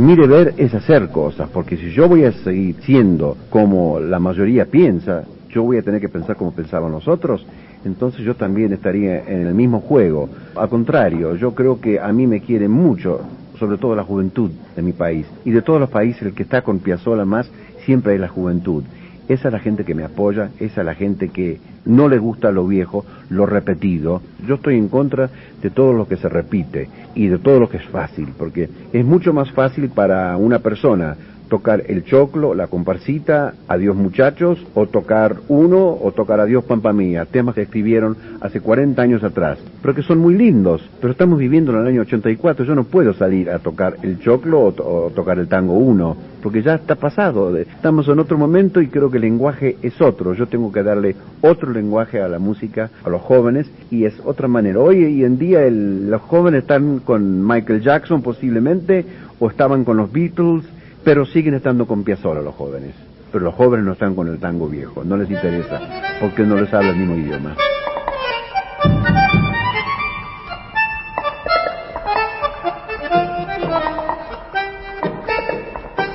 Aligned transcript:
Mi 0.00 0.16
deber 0.16 0.54
es 0.56 0.72
hacer 0.72 1.10
cosas, 1.10 1.50
porque 1.50 1.76
si 1.76 1.90
yo 1.90 2.08
voy 2.08 2.24
a 2.24 2.32
seguir 2.32 2.76
siendo 2.80 3.36
como 3.50 4.00
la 4.00 4.18
mayoría 4.18 4.64
piensa, 4.64 5.24
yo 5.50 5.62
voy 5.62 5.76
a 5.76 5.82
tener 5.82 6.00
que 6.00 6.08
pensar 6.08 6.36
como 6.36 6.52
pensaban 6.52 6.90
nosotros, 6.90 7.46
entonces 7.84 8.22
yo 8.22 8.34
también 8.34 8.72
estaría 8.72 9.22
en 9.24 9.46
el 9.46 9.52
mismo 9.52 9.80
juego. 9.80 10.30
Al 10.56 10.70
contrario, 10.70 11.36
yo 11.36 11.54
creo 11.54 11.82
que 11.82 12.00
a 12.00 12.10
mí 12.14 12.26
me 12.26 12.40
quiere 12.40 12.66
mucho, 12.66 13.20
sobre 13.58 13.76
todo 13.76 13.94
la 13.94 14.02
juventud 14.02 14.50
de 14.74 14.80
mi 14.80 14.92
país. 14.92 15.26
Y 15.44 15.50
de 15.50 15.60
todos 15.60 15.78
los 15.78 15.90
países, 15.90 16.22
el 16.22 16.32
que 16.32 16.44
está 16.44 16.62
con 16.62 16.78
Piazzolla 16.78 17.26
más, 17.26 17.50
siempre 17.84 18.14
es 18.14 18.20
la 18.20 18.28
juventud. 18.28 18.84
Esa 19.30 19.46
es 19.46 19.52
la 19.52 19.60
gente 19.60 19.84
que 19.84 19.94
me 19.94 20.02
apoya, 20.02 20.50
esa 20.58 20.80
es 20.80 20.84
la 20.84 20.96
gente 20.96 21.28
que 21.28 21.60
no 21.84 22.08
le 22.08 22.18
gusta 22.18 22.50
lo 22.50 22.66
viejo, 22.66 23.06
lo 23.28 23.46
repetido. 23.46 24.22
Yo 24.44 24.56
estoy 24.56 24.76
en 24.76 24.88
contra 24.88 25.30
de 25.62 25.70
todo 25.70 25.92
lo 25.92 26.08
que 26.08 26.16
se 26.16 26.28
repite 26.28 26.88
y 27.14 27.28
de 27.28 27.38
todo 27.38 27.60
lo 27.60 27.68
que 27.68 27.76
es 27.76 27.86
fácil, 27.86 28.30
porque 28.36 28.68
es 28.92 29.04
mucho 29.04 29.32
más 29.32 29.52
fácil 29.52 29.88
para 29.90 30.36
una 30.36 30.58
persona 30.58 31.16
tocar 31.50 31.82
el 31.88 32.04
choclo, 32.04 32.54
la 32.54 32.68
comparsita, 32.68 33.54
Adiós 33.68 33.94
muchachos, 33.94 34.64
o 34.74 34.86
tocar 34.86 35.36
uno, 35.48 35.98
o 36.00 36.12
tocar 36.12 36.40
Adiós 36.40 36.64
Pampa 36.64 36.92
Mía, 36.94 37.26
temas 37.26 37.54
que 37.54 37.62
escribieron 37.62 38.16
hace 38.40 38.60
40 38.60 39.02
años 39.02 39.22
atrás, 39.22 39.58
pero 39.82 39.94
que 39.94 40.02
son 40.02 40.18
muy 40.18 40.34
lindos, 40.34 40.88
pero 41.00 41.12
estamos 41.12 41.38
viviendo 41.38 41.72
en 41.72 41.80
el 41.80 41.86
año 41.88 42.02
84, 42.02 42.64
yo 42.64 42.74
no 42.74 42.84
puedo 42.84 43.12
salir 43.12 43.50
a 43.50 43.58
tocar 43.58 43.96
el 44.02 44.20
choclo 44.20 44.60
o, 44.62 45.10
tocar 45.14 45.38
el 45.38 45.48
tango 45.48 45.74
uno, 45.74 46.16
porque 46.42 46.62
ya 46.62 46.76
está 46.76 46.94
pasado, 46.94 47.54
estamos 47.56 48.08
en 48.08 48.20
otro 48.20 48.38
momento 48.38 48.80
y 48.80 48.86
creo 48.86 49.10
que 49.10 49.18
el 49.18 49.22
lenguaje 49.22 49.76
es 49.82 50.00
otro, 50.00 50.32
yo 50.34 50.46
tengo 50.46 50.72
que 50.72 50.82
darle 50.82 51.16
otro 51.42 51.70
lenguaje 51.70 52.22
a 52.22 52.28
la 52.28 52.38
música, 52.38 52.90
a 53.04 53.10
los 53.10 53.20
jóvenes, 53.20 53.68
y 53.90 54.04
es 54.04 54.14
otra 54.24 54.46
manera. 54.46 54.78
Hoy 54.78 55.24
en 55.24 55.36
día 55.36 55.68
los 55.68 56.22
jóvenes 56.22 56.62
están 56.62 57.00
con 57.00 57.44
Michael 57.46 57.82
Jackson 57.82 58.22
posiblemente, 58.22 59.04
o 59.40 59.48
estaban 59.48 59.84
con 59.84 59.96
los 59.96 60.12
Beatles, 60.12 60.64
pero 61.04 61.24
siguen 61.26 61.54
estando 61.54 61.86
con 61.86 62.04
Piazzolla 62.04 62.40
los 62.40 62.54
jóvenes. 62.54 62.94
Pero 63.32 63.44
los 63.44 63.54
jóvenes 63.54 63.86
no 63.86 63.92
están 63.92 64.14
con 64.14 64.28
el 64.28 64.38
tango 64.38 64.68
viejo, 64.68 65.04
no 65.04 65.16
les 65.16 65.30
interesa, 65.30 65.80
porque 66.20 66.42
no 66.42 66.56
les 66.56 66.72
habla 66.74 66.90
el 66.90 66.96
mismo 66.96 67.16
idioma. 67.16 67.56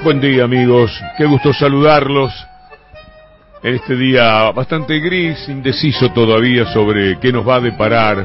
Buen 0.03 0.21
día 0.21 0.43
amigos, 0.43 0.91
qué 1.17 1.25
gusto 1.25 1.51
saludarlos 1.53 2.31
en 3.63 3.73
este 3.73 3.95
día 3.95 4.51
bastante 4.51 4.99
gris, 4.99 5.49
indeciso 5.49 6.11
todavía 6.11 6.71
sobre 6.71 7.17
qué 7.19 7.31
nos 7.31 7.47
va 7.47 7.55
a 7.55 7.61
deparar 7.61 8.23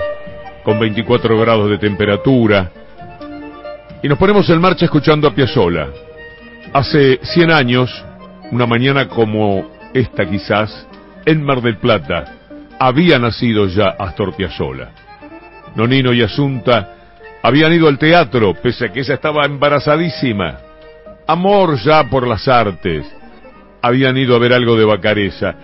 con 0.62 0.78
24 0.78 1.38
grados 1.38 1.70
de 1.70 1.78
temperatura. 1.78 2.70
Y 4.02 4.08
nos 4.08 4.18
ponemos 4.18 4.50
en 4.50 4.60
marcha 4.60 4.84
escuchando 4.84 5.26
a 5.26 5.34
Piazzolla. 5.34 5.88
Hace 6.72 7.18
100 7.22 7.50
años, 7.50 8.04
una 8.52 8.66
mañana 8.66 9.08
como 9.08 9.68
esta 9.92 10.24
quizás, 10.24 10.86
en 11.26 11.42
Mar 11.42 11.62
del 11.62 11.78
Plata, 11.78 12.24
había 12.78 13.18
nacido 13.18 13.66
ya 13.66 13.88
Astor 13.98 14.36
Piazzolla. 14.36 14.90
Nonino 15.74 16.12
y 16.12 16.22
Asunta 16.22 16.94
habían 17.42 17.72
ido 17.72 17.88
al 17.88 17.98
teatro, 17.98 18.54
pese 18.54 18.86
a 18.86 18.92
que 18.92 19.00
ella 19.00 19.14
estaba 19.14 19.46
embarazadísima. 19.46 20.58
Amor 21.26 21.76
ya 21.78 22.08
por 22.08 22.26
las 22.26 22.46
artes. 22.46 23.04
Habían 23.82 24.16
ido 24.16 24.36
a 24.36 24.38
ver 24.38 24.52
algo 24.52 24.76
de 24.76 24.84
Bacareza. 24.84 25.54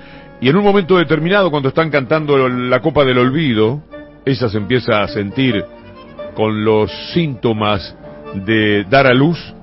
Y 0.41 0.49
en 0.49 0.57
un 0.57 0.65
momento 0.65 0.99
determinado, 0.99 1.51
cuando 1.51 1.69
están 1.69 1.91
cantando 1.91 2.49
la 2.49 2.81
Copa 2.81 3.05
del 3.05 3.19
Olvido, 3.19 3.83
ella 4.25 4.49
se 4.49 4.59
empieza 4.59 5.03
a 5.03 5.09
sentir 5.09 5.65
con 6.35 6.65
los 6.65 6.91
síntomas 7.13 7.97
de 8.35 8.85
dar 8.85 9.07
a 9.07 9.15
luz 9.15 9.56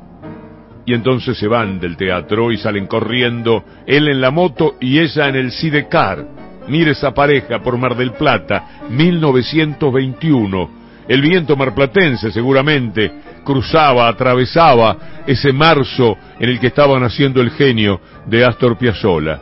y 0.85 0.93
entonces 0.93 1.37
se 1.37 1.47
van 1.47 1.79
del 1.79 1.95
teatro 1.95 2.51
y 2.51 2.57
salen 2.57 2.87
corriendo, 2.87 3.63
él 3.87 4.07
en 4.07 4.19
la 4.19 4.31
moto 4.31 4.75
y 4.79 4.99
ella 4.99 5.29
en 5.29 5.35
el 5.35 5.51
Sidecar. 5.51 6.25
Mire 6.67 6.91
esa 6.91 7.13
pareja 7.13 7.59
por 7.59 7.77
Mar 7.77 7.95
del 7.95 8.11
Plata, 8.11 8.81
1921. 8.89 10.83
El 11.07 11.21
viento 11.21 11.55
marplatense 11.55 12.31
seguramente 12.31 13.11
cruzaba, 13.43 14.07
atravesaba 14.07 15.23
ese 15.27 15.51
marzo 15.51 16.17
en 16.39 16.49
el 16.49 16.59
que 16.59 16.67
estaba 16.67 16.97
naciendo 16.99 17.41
el 17.41 17.51
genio 17.51 17.99
de 18.25 18.45
Astor 18.45 18.77
Piazzolla. 18.77 19.41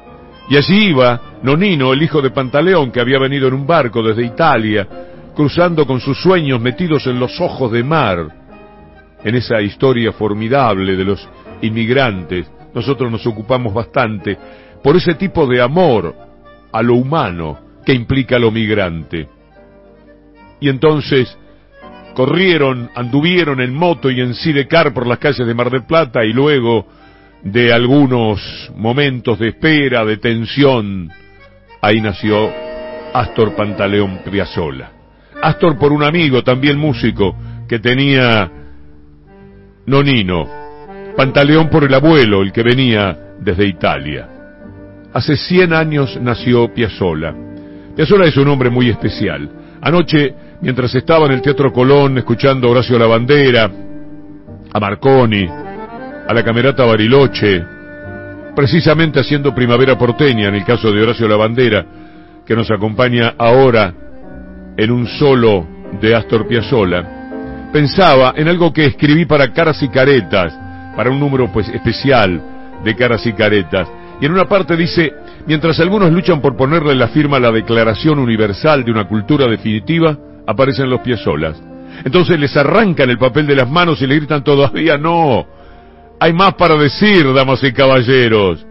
Y 0.50 0.58
allí 0.58 0.90
iba 0.90 1.22
Nonino, 1.44 1.94
el 1.94 2.02
hijo 2.02 2.22
de 2.22 2.32
Pantaleón, 2.32 2.92
que 2.92 3.00
había 3.00 3.20
venido 3.20 3.48
en 3.48 3.54
un 3.54 3.68
barco 3.68 4.02
desde 4.02 4.26
Italia, 4.26 4.88
cruzando 5.36 5.86
con 5.86 6.00
sus 6.00 6.20
sueños 6.20 6.60
metidos 6.60 7.06
en 7.08 7.20
los 7.20 7.40
ojos 7.40 7.72
de 7.72 7.84
mar 7.84 8.42
en 9.24 9.36
esa 9.36 9.62
historia 9.62 10.12
formidable 10.12 10.96
de 10.96 11.06
los 11.06 11.28
inmigrantes, 11.62 12.50
nosotros 12.74 13.12
nos 13.12 13.26
ocupamos 13.26 13.74
bastante 13.74 14.38
por 14.84 14.96
ese 14.96 15.16
tipo 15.16 15.46
de 15.48 15.62
amor 15.62 16.16
a 16.72 16.82
lo 16.82 16.96
humano 16.96 17.60
que 17.86 17.94
implica 17.94 18.40
lo 18.40 18.52
migrante. 18.52 19.28
Y 20.60 20.70
entonces 20.70 21.38
corrieron, 22.14 22.90
anduvieron 22.96 23.62
en 23.62 23.74
moto 23.74 24.10
y 24.10 24.22
en 24.22 24.34
sidecar 24.34 24.94
por 24.94 25.08
las 25.08 25.18
calles 25.18 25.46
de 25.46 25.54
Mar 25.54 25.70
del 25.70 25.86
Plata 25.86 26.24
y 26.24 26.34
luego 26.34 26.86
de 27.44 27.74
algunos 27.74 28.72
momentos 28.76 29.40
de 29.40 29.50
espera, 29.50 30.06
de 30.06 30.18
tensión, 30.18 31.10
ahí 31.82 32.00
nació 32.00 32.52
Astor 33.14 33.56
Pantaleón 33.56 34.20
Piazzolla. 34.30 34.92
Astor 35.42 35.78
por 35.78 35.92
un 35.92 36.04
amigo, 36.04 36.44
también 36.44 36.78
músico, 36.78 37.36
que 37.68 37.80
tenía 37.80 38.52
Nonino, 39.88 40.61
Pantaleón 41.16 41.70
por 41.70 41.84
el 41.84 41.94
abuelo, 41.94 42.42
el 42.42 42.52
que 42.52 42.64
venía 42.64 43.18
desde 43.40 43.68
Italia. 43.68 44.28
Hace 45.14 45.36
100 45.36 45.74
años 45.74 46.18
nació 46.22 46.74
Piazzolla. 46.74 47.34
Piazzolla 47.96 48.26
es 48.26 48.38
un 48.38 48.48
hombre 48.48 48.70
muy 48.70 48.90
especial. 48.90 49.50
Anoche, 49.82 50.34
mientras 50.62 50.94
estaba 50.96 51.26
en 51.26 51.34
el 51.34 51.42
Teatro 51.42 51.74
Colón 51.74 52.18
escuchando 52.18 52.68
a 52.68 52.72
Horacio 52.72 52.98
Lavandera, 52.98 53.70
a 54.74 54.80
Marconi, 54.80 55.48
a 55.48 56.34
la 56.34 56.44
Camerata 56.44 56.86
Bariloche, 56.86 57.62
precisamente 58.56 59.20
haciendo 59.20 59.54
Primavera 59.54 59.98
Porteña, 59.98 60.48
en 60.48 60.56
el 60.56 60.66
caso 60.66 60.92
de 60.92 61.02
Horacio 61.02 61.28
Lavandera, 61.28 61.86
que 62.46 62.56
nos 62.56 62.70
acompaña 62.72 63.34
ahora 63.38 63.94
en 64.78 64.92
un 64.92 65.08
solo 65.08 65.68
de 66.00 66.16
Astor 66.16 66.48
Piazzolla, 66.48 67.70
pensaba 67.74 68.34
en 68.36 68.48
algo 68.48 68.72
que 68.72 68.86
escribí 68.86 69.26
para 69.26 69.52
Caras 69.52 69.82
y 69.84 69.90
Caretas, 69.90 70.58
para 70.96 71.10
un 71.10 71.20
número 71.20 71.52
pues 71.52 71.70
especial 71.70 72.42
de 72.84 72.96
Caras 72.96 73.26
y 73.26 73.34
Caretas. 73.34 73.88
Y 74.20 74.26
en 74.26 74.34
una 74.34 74.46
parte 74.46 74.78
dice, 74.78 75.14
mientras 75.48 75.80
algunos 75.80 76.12
luchan 76.12 76.42
por 76.42 76.56
ponerle 76.56 76.96
la 76.96 77.08
firma 77.08 77.38
a 77.38 77.40
la 77.40 77.52
Declaración 77.52 78.20
Universal 78.20 78.84
de 78.84 78.92
una 78.92 79.08
Cultura 79.08 79.48
Definitiva, 79.48 80.18
aparecen 80.46 80.90
los 80.90 81.02
pies 81.02 81.20
solas. 81.22 81.62
Entonces 82.04 82.40
les 82.40 82.56
arrancan 82.56 83.10
el 83.10 83.18
papel 83.18 83.48
de 83.48 83.56
las 83.56 83.70
manos 83.70 84.02
y 84.02 84.08
le 84.08 84.16
gritan 84.16 84.44
todavía 84.44 84.98
no. 84.98 85.46
Hay 86.20 86.34
más 86.34 86.54
para 86.54 86.76
decir, 86.76 87.34
damas 87.34 87.64
y 87.64 87.74
caballeros. 87.74 88.66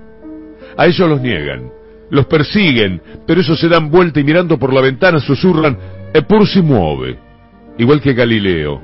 A 0.76 0.86
ellos 0.86 1.08
los 1.08 1.20
niegan, 1.20 1.70
los 2.10 2.26
persiguen, 2.26 3.02
pero 3.26 3.40
ellos 3.40 3.58
se 3.58 3.68
dan 3.68 3.90
vuelta 3.90 4.20
y 4.20 4.24
mirando 4.24 4.56
por 4.58 4.72
la 4.72 4.80
ventana 4.80 5.18
susurran, 5.18 5.76
e 6.12 6.22
pur 6.22 6.46
si 6.46 6.62
muove, 6.62 7.18
igual 7.78 8.00
que 8.00 8.14
Galileo 8.14 8.80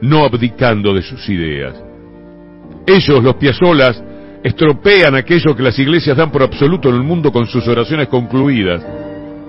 no 0.00 0.24
abdicando 0.24 0.94
de 0.94 1.02
sus 1.02 1.28
ideas. 1.28 1.87
Ellos, 2.88 3.22
los 3.22 3.34
piazolas, 3.34 4.02
estropean 4.42 5.14
aquello 5.14 5.54
que 5.54 5.62
las 5.62 5.78
iglesias 5.78 6.16
dan 6.16 6.30
por 6.30 6.42
absoluto 6.42 6.88
en 6.88 6.94
el 6.94 7.02
mundo 7.02 7.30
con 7.30 7.46
sus 7.46 7.68
oraciones 7.68 8.08
concluidas. 8.08 8.82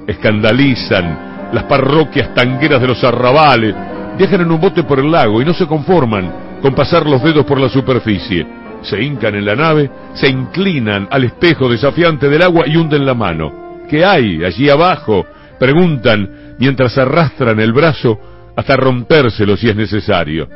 Escandalizan 0.06 1.50
las 1.54 1.64
parroquias 1.64 2.34
tangueras 2.34 2.82
de 2.82 2.88
los 2.88 3.02
arrabales, 3.02 3.74
viajan 4.18 4.42
en 4.42 4.52
un 4.52 4.60
bote 4.60 4.84
por 4.84 5.00
el 5.00 5.10
lago 5.10 5.42
y 5.42 5.46
no 5.46 5.54
se 5.54 5.68
conforman 5.68 6.60
con 6.62 6.76
pasar 6.76 7.06
los 7.06 7.24
dedos 7.24 7.46
por 7.46 7.62
la 7.62 7.70
superficie. 7.70 8.46
Se 8.82 9.02
hincan 9.02 9.36
en 9.36 9.46
la 9.46 9.56
nave, 9.56 9.90
se 10.16 10.28
inclinan 10.28 11.08
al 11.09 11.24
espejo 11.24 11.70
desafiante 11.70 12.28
del 12.28 12.42
agua 12.42 12.68
y 12.68 12.76
hunden 12.76 13.06
la 13.06 13.14
mano. 13.14 13.80
¿Qué 13.90 14.03
hay 14.03 14.44
allí 14.44 14.70
abajo? 14.70 15.26
Preguntan 15.58 16.56
mientras 16.59 16.97
arrastran 16.97 17.58
el 17.62 17.72
brazo 17.72 18.20
hasta 18.53 18.76
rompérselo 18.76 19.56
si 19.56 19.70
es 19.70 19.76
necesario. 19.78 20.50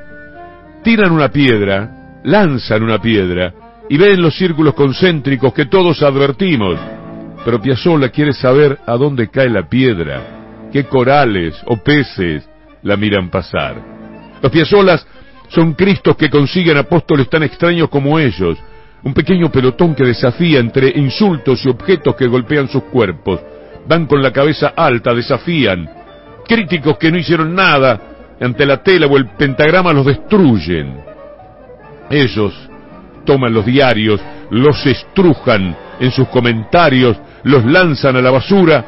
Tiran 0.83 1.13
una 1.13 1.29
piedra, 1.29 2.02
lanzan 2.23 2.83
una 2.83 2.99
piedra 2.99 3.53
y 3.89 3.97
ven 3.97 4.21
los 4.21 4.35
círculos 4.35 4.73
concéntricos 4.73 5.53
que 5.53 5.65
todos 5.65 6.01
advertimos. 6.01 6.79
Pero 7.43 7.61
Piazzolla 7.61 8.09
quiere 8.09 8.33
saber 8.33 8.79
a 8.85 8.95
dónde 8.95 9.29
cae 9.29 9.49
la 9.49 9.67
piedra, 9.67 10.69
qué 10.71 10.85
corales 10.85 11.61
o 11.65 11.77
peces 11.77 12.47
la 12.81 12.95
miran 12.95 13.29
pasar. 13.29 13.75
Los 14.41 14.51
Piazzolas 14.51 15.05
son 15.49 15.73
Cristos 15.73 16.15
que 16.15 16.29
consiguen 16.29 16.77
apóstoles 16.77 17.29
tan 17.29 17.43
extraños 17.43 17.89
como 17.89 18.17
ellos, 18.17 18.57
un 19.03 19.13
pequeño 19.13 19.51
pelotón 19.51 19.93
que 19.93 20.05
desafía 20.05 20.59
entre 20.59 20.89
insultos 20.95 21.65
y 21.65 21.69
objetos 21.69 22.15
que 22.15 22.27
golpean 22.27 22.69
sus 22.69 22.83
cuerpos. 22.83 23.41
Van 23.87 24.05
con 24.05 24.23
la 24.23 24.31
cabeza 24.31 24.73
alta, 24.75 25.13
desafían, 25.13 25.89
Críticos 26.47 26.97
que 26.97 27.11
no 27.11 27.17
hicieron 27.17 27.55
nada 27.55 28.35
ante 28.39 28.65
la 28.65 28.83
tela 28.83 29.07
o 29.07 29.17
el 29.17 29.27
pentagrama 29.27 29.93
los 29.93 30.05
destruyen. 30.05 31.12
Ellos 32.13 32.54
toman 33.25 33.51
los 33.51 33.65
diarios, 33.65 34.21
los 34.51 34.86
estrujan 34.86 35.75
en 36.00 36.12
sus 36.12 36.27
comentarios, 36.27 37.18
los 37.44 37.65
lanzan 37.65 38.15
a 38.15 38.21
la 38.21 38.30
basura. 38.30 38.86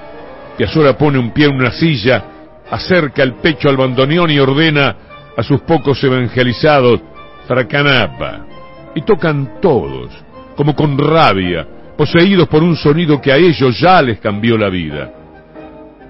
Piazzolla 0.56 0.95
pone 0.95 1.18
un 1.18 1.31
pie 1.31 1.48
en 1.48 1.56
una 1.56 1.72
silla, 1.72 2.24
acerca 2.69 3.24
el 3.24 3.33
pecho 3.36 3.68
al 3.68 3.77
bandoneón 3.77 4.30
y 4.30 4.38
ordena 4.38 4.95
a 5.36 5.42
sus 5.42 5.62
pocos 5.62 6.04
evangelizados, 6.04 7.01
fracanapa. 7.48 8.45
Y 8.94 9.01
tocan 9.01 9.60
todos, 9.60 10.12
como 10.56 10.75
con 10.75 10.95
rabia, 10.95 11.68
poseídos 11.98 12.48
por 12.48 12.62
un 12.62 12.75
sonido 12.75 13.19
que 13.19 13.31
a 13.31 13.38
ellos 13.38 13.80
ya 13.80 14.04
les 14.04 14.19
cambió 14.19 14.56
la 14.56 14.69
vida. 14.69 15.12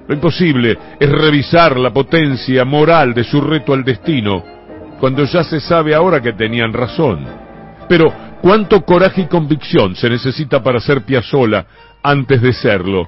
Lo 0.06 0.14
imposible 0.14 0.78
es 1.00 1.10
revisar 1.10 1.80
la 1.80 1.92
potencia 1.92 2.66
moral 2.66 3.14
de 3.14 3.24
su 3.24 3.40
reto 3.40 3.74
al 3.74 3.86
destino, 3.86 4.55
cuando 5.06 5.24
ya 5.26 5.44
se 5.44 5.60
sabe 5.60 5.94
ahora 5.94 6.20
que 6.20 6.34
tenían 6.34 6.74
razón. 6.74 7.28
Pero, 7.88 8.12
¿cuánto 8.42 8.82
coraje 8.82 9.22
y 9.22 9.28
convicción 9.28 9.96
se 9.96 10.10
necesita 10.10 10.64
para 10.64 10.80
ser 10.80 11.04
Piazzola 11.04 11.64
antes 12.02 12.42
de 12.42 12.52
serlo? 12.52 13.08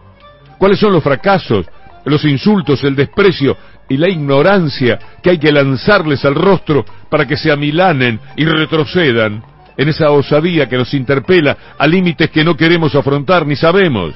¿Cuáles 0.60 0.80
son 0.80 0.94
los 0.94 1.02
fracasos, 1.02 1.66
los 2.06 2.24
insultos, 2.24 2.84
el 2.84 2.96
desprecio 2.96 3.58
y 3.90 3.98
la 3.98 4.10
ignorancia 4.10 5.00
que 5.24 5.32
hay 5.32 5.40
que 5.40 5.52
lanzarles 5.52 6.24
al 6.24 6.36
rostro 6.36 6.86
para 7.10 7.26
que 7.26 7.36
se 7.36 7.52
amilanen 7.52 8.20
y 8.36 8.46
retrocedan 8.46 9.42
en 9.76 9.90
esa 9.90 10.12
osadía 10.12 10.70
que 10.70 10.78
nos 10.78 10.94
interpela 10.94 11.58
a 11.80 11.88
límites 11.88 12.30
que 12.30 12.44
no 12.44 12.56
queremos 12.56 12.94
afrontar 12.94 13.44
ni 13.48 13.56
sabemos, 13.56 14.14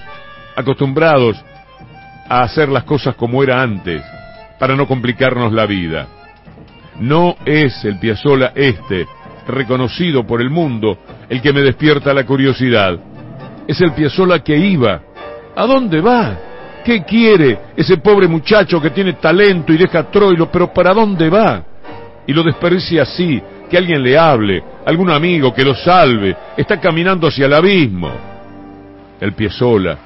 acostumbrados 0.56 1.36
a 2.30 2.44
hacer 2.44 2.70
las 2.70 2.84
cosas 2.84 3.16
como 3.16 3.42
era 3.42 3.60
antes, 3.60 4.04
para 4.60 4.76
no 4.76 4.86
complicarnos 4.86 5.52
la 5.52 5.66
vida. 5.66 6.21
No 7.00 7.36
es 7.46 7.84
el 7.86 8.00
Piazzola 8.00 8.52
este, 8.56 9.08
reconocido 9.48 10.26
por 10.26 10.42
el 10.42 10.50
mundo, 10.50 10.98
el 11.30 11.42
que 11.42 11.54
me 11.54 11.62
despierta 11.62 12.14
la 12.14 12.26
curiosidad. 12.26 13.00
Es 13.68 13.80
el 13.82 13.94
Piazzola 13.94 14.40
que 14.40 14.58
iba. 14.58 15.02
¿A 15.56 15.66
dónde 15.66 16.02
va? 16.02 16.38
¿Qué 16.84 17.04
quiere 17.04 17.60
ese 17.76 17.98
pobre 17.98 18.28
muchacho 18.28 18.82
que 18.82 18.90
tiene 18.90 19.14
talento 19.14 19.72
y 19.72 19.78
deja 19.78 20.10
Troilo, 20.10 20.52
pero 20.52 20.74
para 20.74 20.94
dónde 20.94 21.30
va? 21.30 21.64
Y 22.26 22.34
lo 22.34 22.44
desperdicia 22.44 23.04
así, 23.04 23.42
que 23.70 23.78
alguien 23.78 24.04
le 24.04 24.18
hable, 24.18 24.64
algún 24.86 25.10
amigo 25.10 25.54
que 25.54 25.64
lo 25.64 25.76
salve, 25.76 26.36
está 26.58 26.80
caminando 26.80 27.28
hacia 27.28 27.46
el 27.46 27.54
abismo. 27.54 28.12
El 29.20 29.34
Piazzola, 29.34 29.98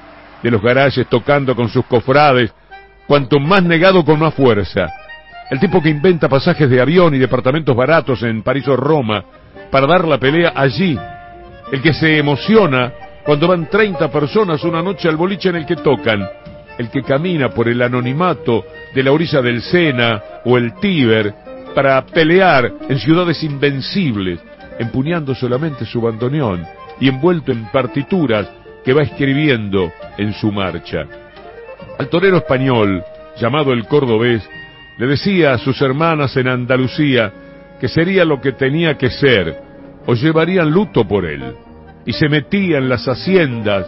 de 0.42 0.50
los 0.50 0.62
garajes 0.62 1.06
tocando 1.08 1.56
con 1.56 1.68
sus 1.68 1.84
cofrades, 1.86 2.52
cuanto 3.06 3.38
más 3.40 3.62
negado 3.62 4.04
con 4.04 4.18
más 4.18 4.34
fuerza. 4.34 4.86
El 5.50 5.60
tipo 5.60 5.80
que 5.80 5.90
inventa 5.90 6.28
pasajes 6.28 6.68
de 6.68 6.80
avión 6.80 7.14
y 7.14 7.18
departamentos 7.18 7.76
baratos 7.76 8.22
en 8.22 8.42
París 8.42 8.66
o 8.66 8.76
Roma 8.76 9.24
para 9.70 9.86
dar 9.86 10.06
la 10.06 10.18
pelea 10.18 10.52
allí. 10.54 10.98
El 11.70 11.80
que 11.80 11.92
se 11.92 12.18
emociona 12.18 12.92
cuando 13.24 13.48
van 13.48 13.68
30 13.68 14.10
personas 14.10 14.64
una 14.64 14.82
noche 14.82 15.08
al 15.08 15.16
boliche 15.16 15.48
en 15.48 15.56
el 15.56 15.66
que 15.66 15.76
tocan. 15.76 16.26
El 16.78 16.90
que 16.90 17.02
camina 17.02 17.50
por 17.50 17.68
el 17.68 17.80
anonimato 17.80 18.64
de 18.94 19.02
la 19.02 19.12
orilla 19.12 19.40
del 19.40 19.62
Sena 19.62 20.22
o 20.44 20.58
el 20.58 20.74
Tíber 20.74 21.32
para 21.74 22.04
pelear 22.06 22.72
en 22.88 22.98
ciudades 22.98 23.42
invencibles, 23.42 24.40
empuñando 24.78 25.34
solamente 25.34 25.84
su 25.84 26.00
bandoneón 26.00 26.66
y 26.98 27.08
envuelto 27.08 27.52
en 27.52 27.66
partituras 27.66 28.48
que 28.84 28.92
va 28.92 29.02
escribiendo 29.02 29.92
en 30.18 30.32
su 30.32 30.50
marcha. 30.50 31.06
Al 31.98 32.08
torero 32.08 32.38
español, 32.38 33.02
llamado 33.38 33.72
el 33.72 33.86
cordobés, 33.86 34.48
le 34.98 35.06
decía 35.06 35.52
a 35.52 35.58
sus 35.58 35.80
hermanas 35.82 36.36
en 36.36 36.48
Andalucía 36.48 37.32
que 37.80 37.88
sería 37.88 38.24
lo 38.24 38.40
que 38.40 38.52
tenía 38.52 38.96
que 38.96 39.10
ser, 39.10 39.60
o 40.06 40.14
llevarían 40.14 40.70
luto 40.70 41.06
por 41.06 41.26
él, 41.26 41.42
y 42.06 42.12
se 42.12 42.28
metía 42.28 42.78
en 42.78 42.88
las 42.88 43.06
haciendas 43.06 43.86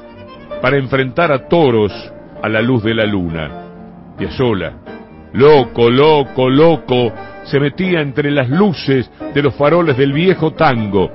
para 0.60 0.76
enfrentar 0.76 1.32
a 1.32 1.48
toros 1.48 1.92
a 2.42 2.48
la 2.48 2.60
luz 2.60 2.82
de 2.82 2.94
la 2.94 3.06
luna. 3.06 3.50
Piazzola, 4.18 4.72
loco, 5.32 5.88
loco, 5.88 6.50
loco, 6.50 7.12
se 7.44 7.58
metía 7.58 8.00
entre 8.00 8.30
las 8.30 8.50
luces 8.50 9.10
de 9.32 9.42
los 9.42 9.54
faroles 9.54 9.96
del 9.96 10.12
viejo 10.12 10.52
tango, 10.52 11.10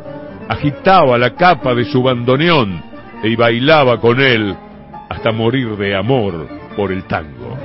agitaba 0.48 1.18
la 1.18 1.36
capa 1.36 1.76
de 1.76 1.86
su 1.86 2.02
bandoneón, 2.02 2.82
y 3.24 3.36
bailaba 3.36 4.00
con 4.00 4.20
él 4.20 4.56
hasta 5.10 5.32
morir 5.32 5.78
de 5.78 5.96
amor 5.96 6.48
por 6.76 6.92
el 6.92 7.04
tango. 7.04 7.58